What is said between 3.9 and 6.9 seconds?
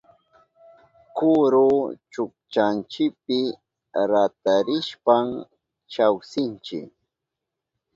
ratarishpan chawsinchi.